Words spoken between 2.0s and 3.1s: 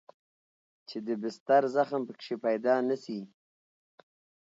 پکښې پيدا نه